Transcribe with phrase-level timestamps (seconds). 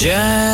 [0.00, 0.49] Yeah.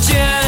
[0.00, 0.41] 间。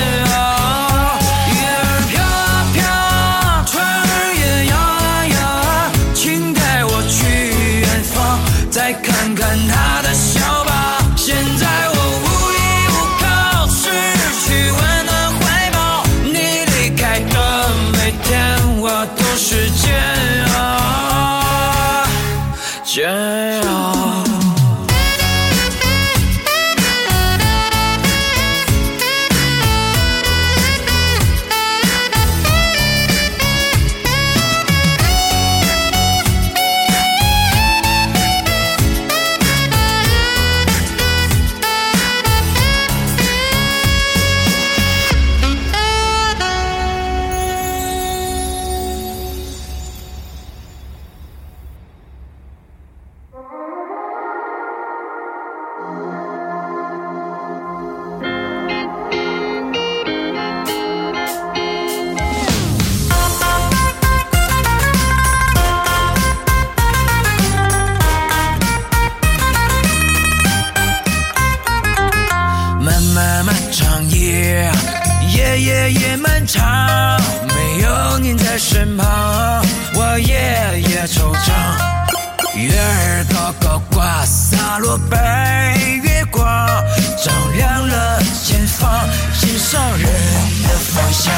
[89.75, 91.35] 伤人的方向。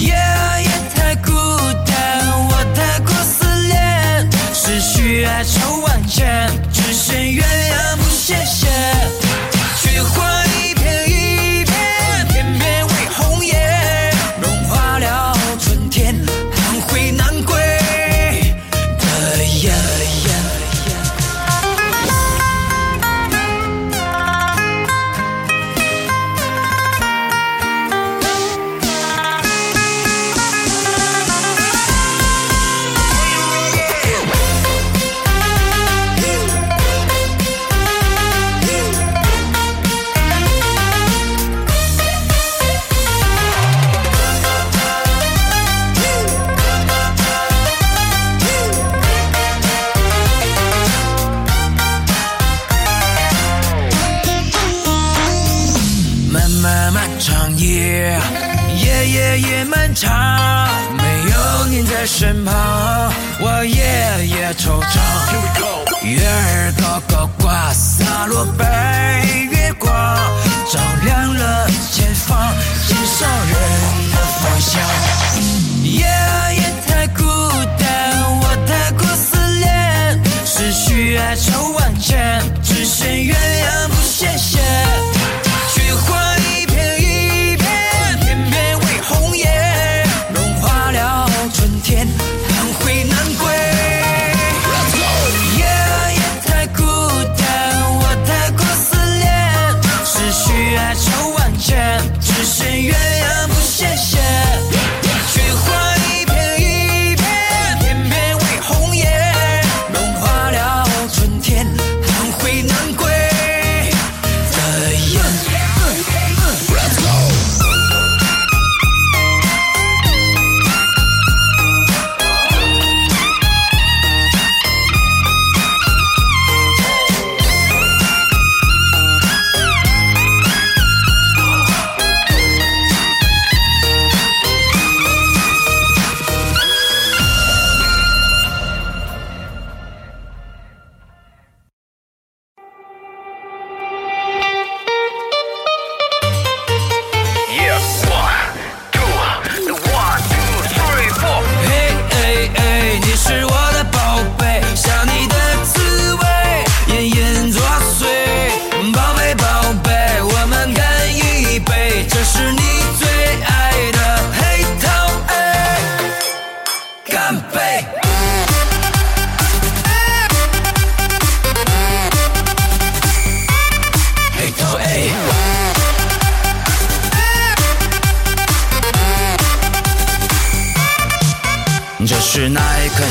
[0.00, 0.08] 夜
[0.64, 1.30] 夜太孤
[1.86, 1.94] 单，
[2.48, 9.29] 我太过思念，失去爱愁万千，只剩鸳鸯不羡仙。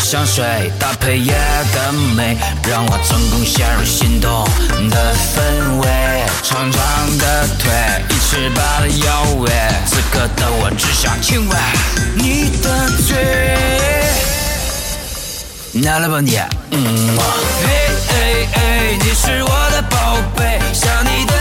[0.10, 0.44] 香水
[0.80, 1.34] 搭配夜
[1.72, 2.36] 的美，
[2.68, 4.44] 让我成功陷入心动
[4.90, 5.88] 的氛围。
[6.42, 6.82] 长长
[7.20, 7.72] 的腿，
[8.10, 9.52] 一尺八的腰围，
[9.86, 11.56] 此刻的我只想亲吻
[12.16, 13.16] 你的嘴。
[15.74, 16.40] 拿了吧你，
[16.72, 17.16] 嗯，
[17.62, 17.70] 嘿
[18.08, 21.34] 嘿嘿，你是我的宝贝，想你的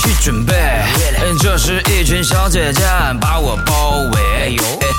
[0.00, 0.54] ，MC 准备，
[1.40, 2.82] 这时一群小姐姐
[3.20, 4.56] 把我包围，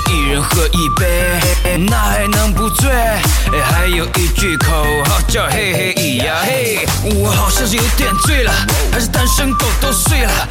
[0.08, 2.90] 一人喝一杯，那还能不醉？
[3.64, 8.52] 还有一句口号叫嘿嘿咿呀嘿，我好像是有点醉了，
[8.92, 10.48] 还是单身狗都睡了，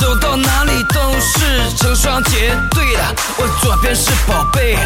[0.00, 3.02] 走到哪里都是成双结对的。
[3.38, 4.76] 我左边是宝贝，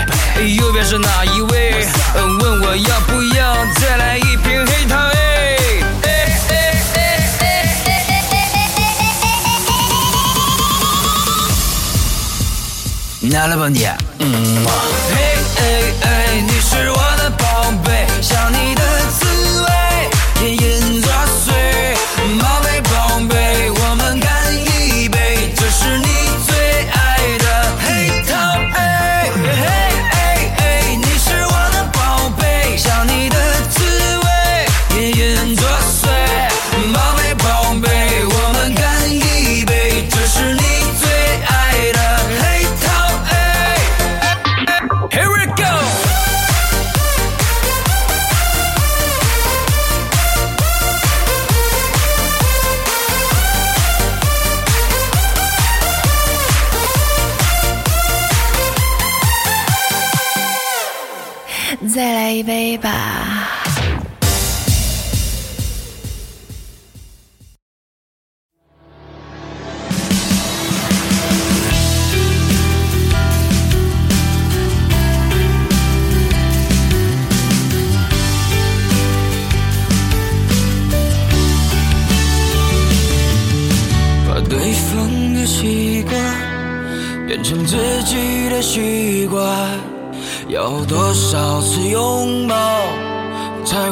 [0.57, 1.87] 右边是哪一位？
[2.15, 6.18] 问我要不要再来一瓶黑桃 A？
[13.21, 13.85] 拿了吧你，
[14.21, 14.65] 嗯，
[15.11, 15.17] 嘿
[15.59, 15.63] 哎
[16.03, 18.83] 哎，你是我的宝贝，想你的
[19.19, 19.69] 滋味，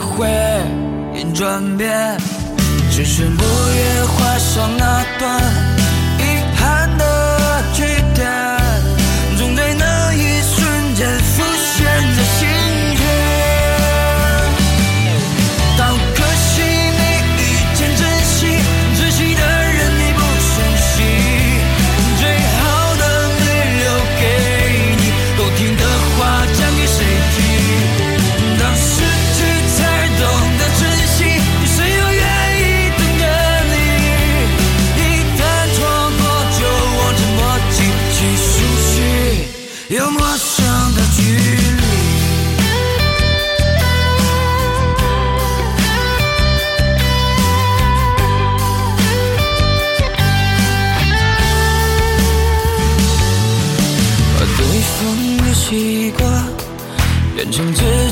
[0.06, 0.26] 会
[1.14, 2.16] 因转变？
[2.90, 5.75] 只是不愿画上那段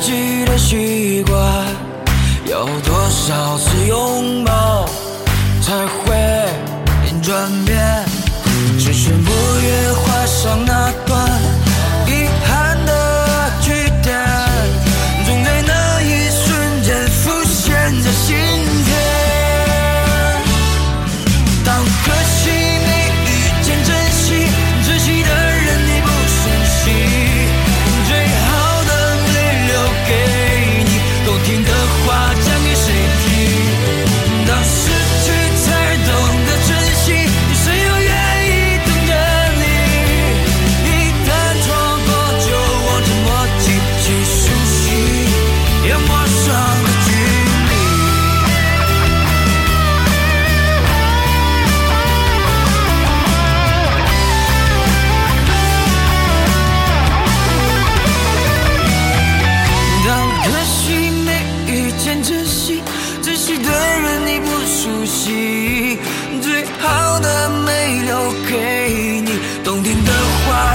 [0.05, 0.34] 己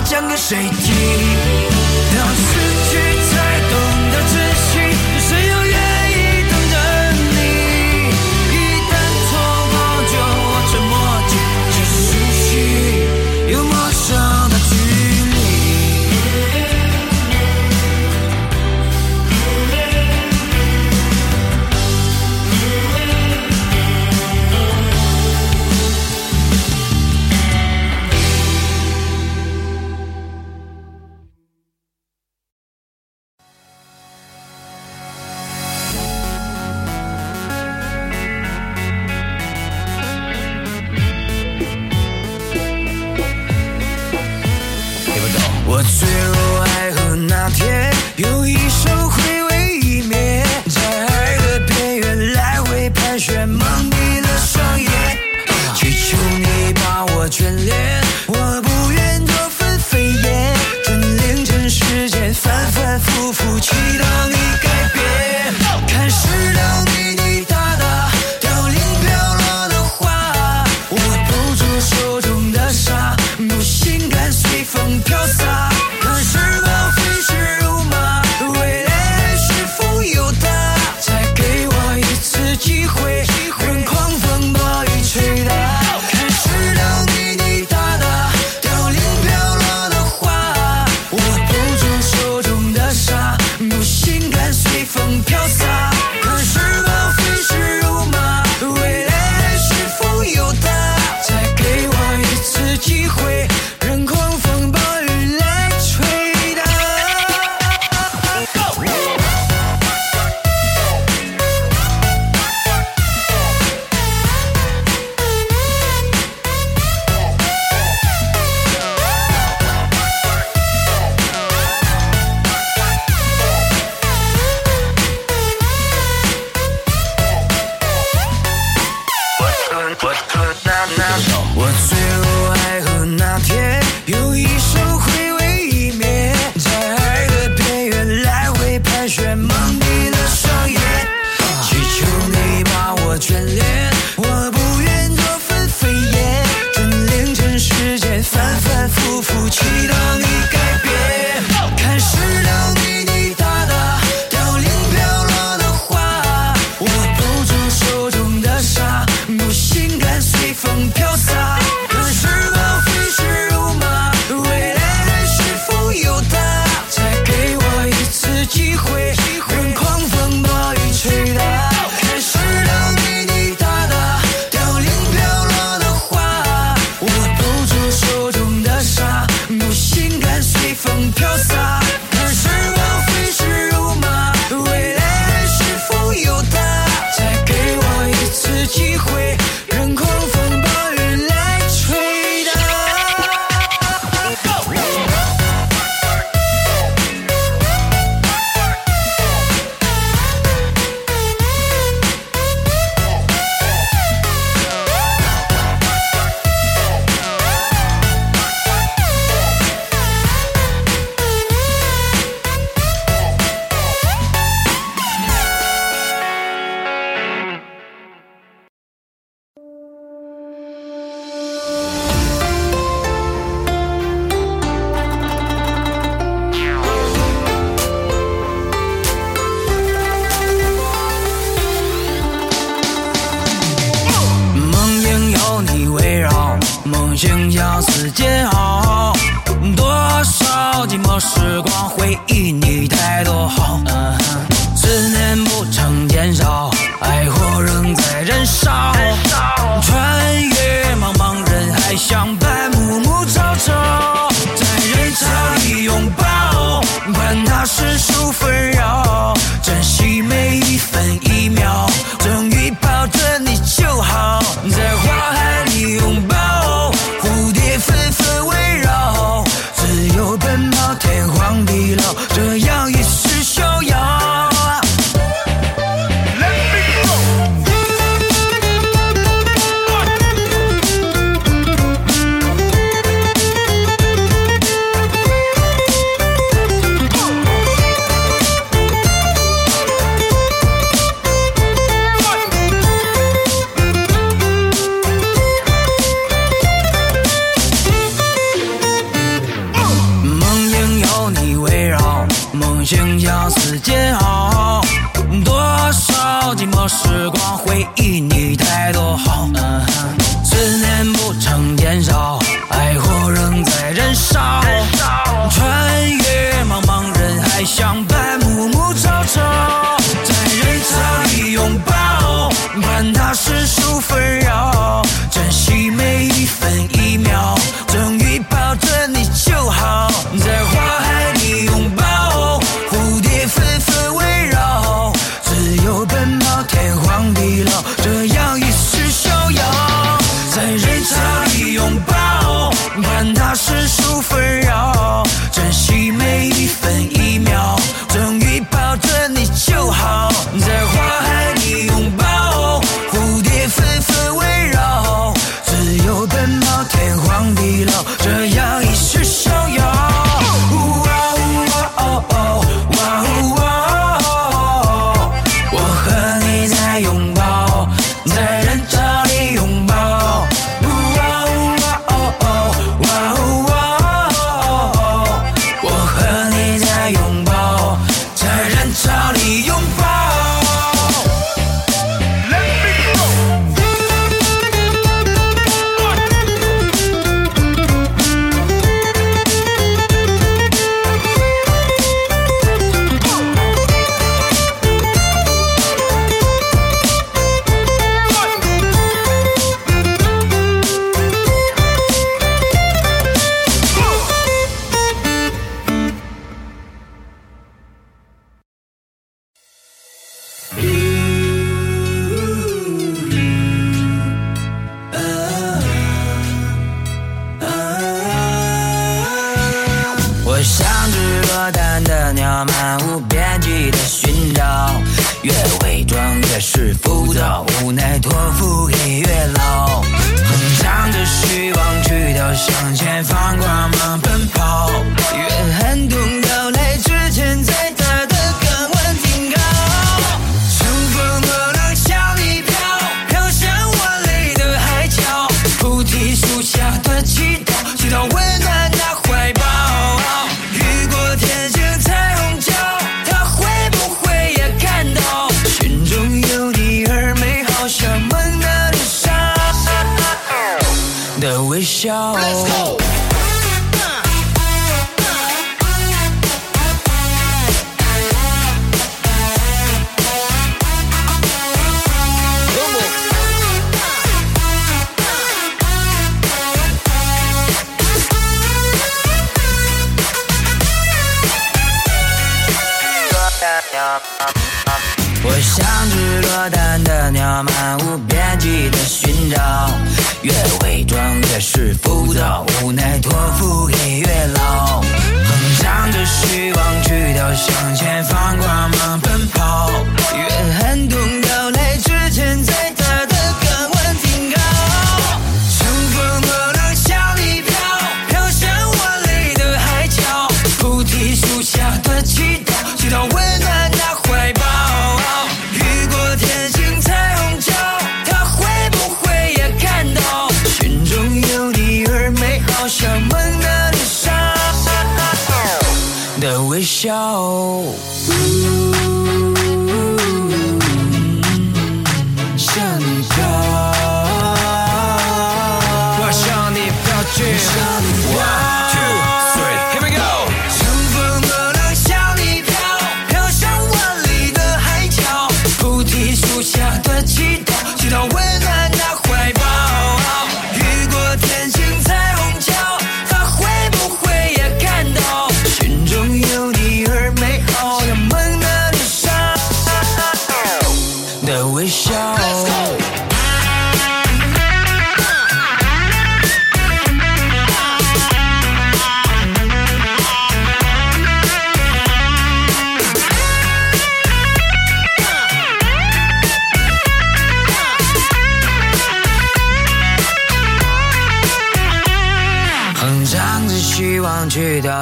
[0.02, 2.69] 讲给谁听？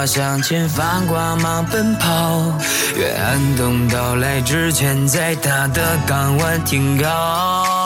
[0.08, 2.42] 向前方光芒奔跑
[2.96, 7.77] 愿寒冬到来之前在他的港湾停靠。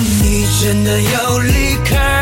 [0.00, 2.21] 你真的要离开。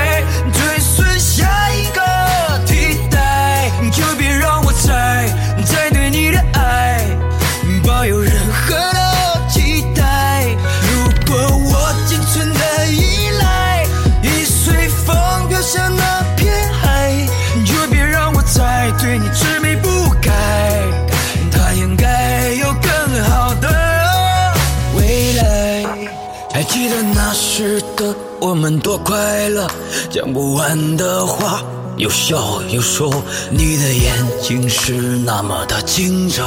[27.60, 29.68] 时的我们多快乐，
[30.08, 31.62] 讲不完的话，
[31.98, 33.12] 有笑有说。
[33.50, 36.42] 你的眼睛是那么的清澈，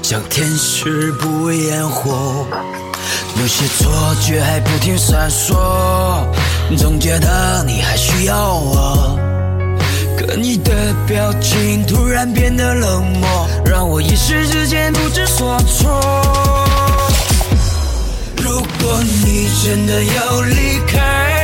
[0.00, 2.46] 像天使不烟火。
[3.38, 3.92] 有些错
[4.22, 5.54] 觉还不停闪烁，
[6.78, 9.14] 总觉得你还需要我。
[10.16, 10.72] 可你的
[11.06, 16.15] 表情突然变得冷漠，让我一时之间不知所措。
[18.86, 21.35] 如果你真的要离开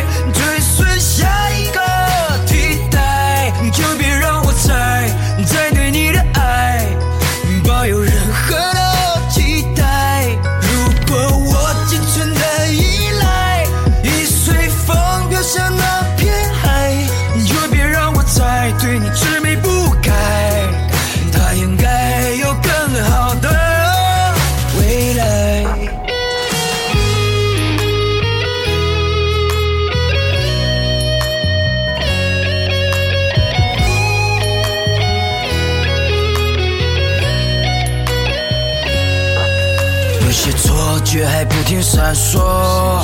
[42.14, 43.02] 说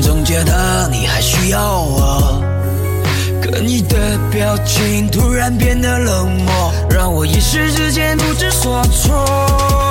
[0.00, 2.42] 总觉得你还需要我。
[3.40, 9.90] 可你的表情突然变得冷漠让我一时之间不知所措。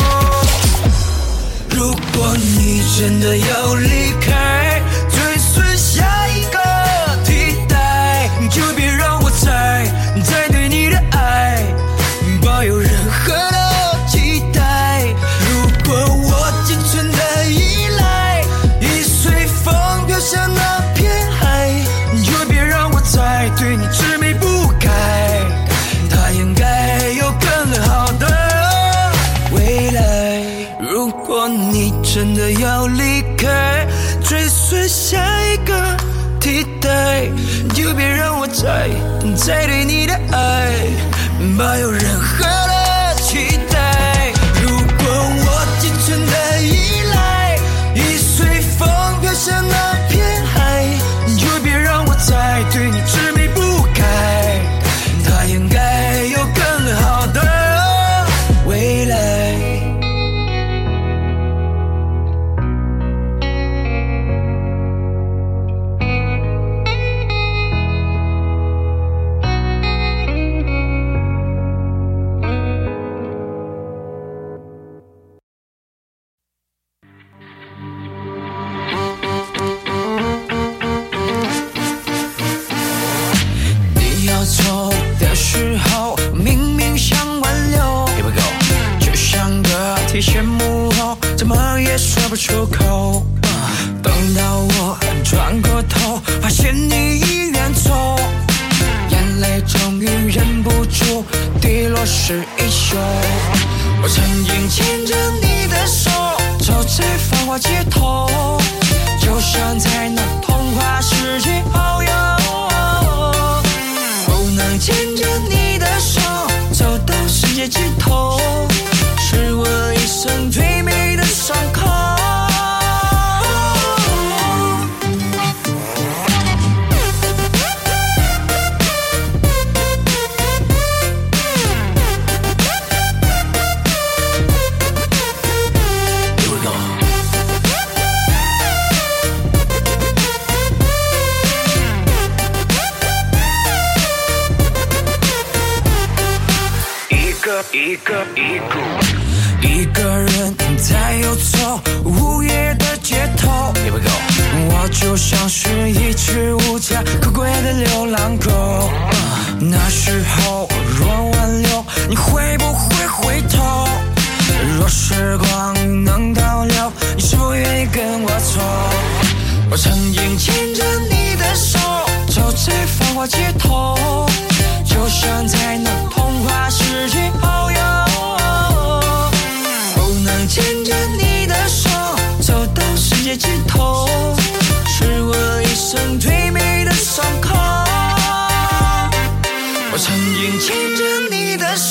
[1.69, 4.70] 如果你真的要离开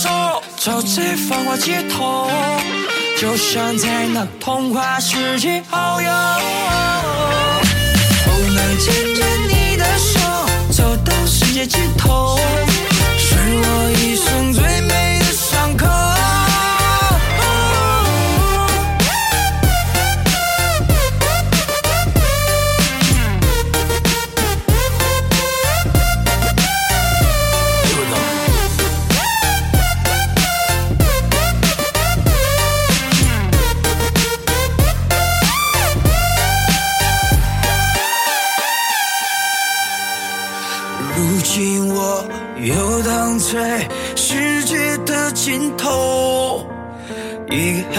[0.02, 0.08] 手
[0.56, 2.26] 走在繁华街头
[3.18, 6.10] 就像在那童话世界遨游。
[8.24, 10.18] 不能牵着你的手
[10.72, 12.38] 走到世界尽头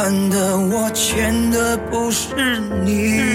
[0.04, 3.31] 看的，我欠的不是你。